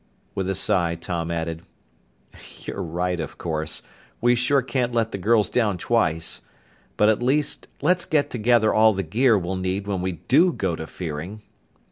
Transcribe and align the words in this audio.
With 0.33 0.49
a 0.49 0.55
sigh, 0.55 0.95
Tom 0.95 1.29
added, 1.29 1.61
"You're 2.63 2.81
right, 2.81 3.19
of 3.19 3.37
course. 3.37 3.83
We 4.19 4.33
sure 4.33 4.63
can't 4.63 4.95
let 4.95 5.11
the 5.11 5.19
girls 5.19 5.47
down 5.47 5.77
twice. 5.77 6.41
But 6.97 7.07
at 7.07 7.21
least 7.21 7.67
let's 7.83 8.05
get 8.05 8.31
together 8.31 8.73
all 8.73 8.93
the 8.95 9.03
gear 9.03 9.37
we'll 9.37 9.57
need 9.57 9.85
when 9.85 10.01
we 10.01 10.13
do 10.13 10.53
go 10.53 10.75
to 10.75 10.87
Fearing." 10.87 11.43